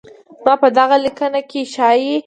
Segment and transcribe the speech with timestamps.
[0.43, 2.13] زما په دغه ليکنه کې ښايي